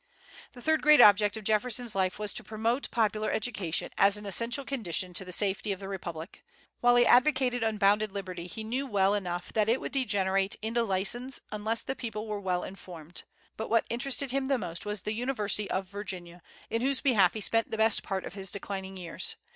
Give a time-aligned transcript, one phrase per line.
[0.53, 4.65] The third great object of Jefferson's life was to promote popular education as an essential
[4.65, 6.43] condition to the safety of the republic.
[6.79, 11.39] While he advocated unbounded liberty, he knew well enough that it would degenerate into license
[11.51, 13.25] unless the people were well informed.
[13.55, 16.41] But what interested him the most was the University of Virginia,
[16.71, 19.35] in whose behalf he spent the best part of his declining years.